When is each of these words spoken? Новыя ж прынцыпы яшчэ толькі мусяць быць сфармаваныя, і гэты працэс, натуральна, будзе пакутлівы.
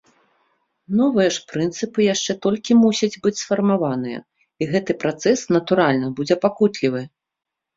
Новыя 1.01 1.29
ж 1.35 1.43
прынцыпы 1.51 2.07
яшчэ 2.13 2.35
толькі 2.47 2.79
мусяць 2.83 3.11
быць 3.27 3.33
сфармаваныя, 3.43 4.19
і 4.61 4.63
гэты 4.73 4.91
працэс, 5.05 5.39
натуральна, 5.57 6.07
будзе 6.23 6.35
пакутлівы. 6.49 7.01